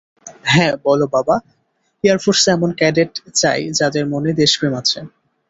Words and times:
হ্যাঁ, 0.45 0.73
বলো 0.85 1.05
বাবা, 1.15 1.35
এয়ারফোর্স 2.03 2.43
এ 2.45 2.51
এমন 2.51 2.69
ক্যাডেট 2.77 3.11
চাই 3.33 3.61
যাদের 3.79 4.03
মনে 4.13 4.29
দেশপ্রেম 4.41 4.73
আছে। 4.81 4.99